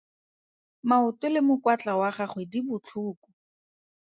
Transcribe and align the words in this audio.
Maoto 0.89 1.27
le 1.33 1.39
mokwatla 1.47 1.91
wa 1.99 2.09
gagwe 2.17 2.43
di 2.51 2.59
botlhoko. 2.67 3.27